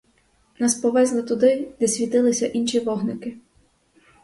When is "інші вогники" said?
2.47-3.37